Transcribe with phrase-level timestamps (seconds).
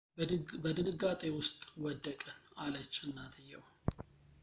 [0.63, 3.65] "በድንጋጤ ውስጥ ወደቅን፣ አለች እናትየው።